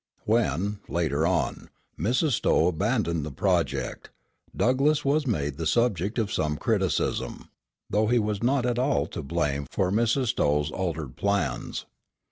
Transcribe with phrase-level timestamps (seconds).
[0.25, 2.31] When, later on, Mrs.
[2.31, 4.09] Stowe abandoned the project,
[4.57, 7.51] Douglass was made the subject of some criticism,
[7.87, 10.29] though he was not at all to blame for Mrs.
[10.33, 11.85] Stowes altered plans.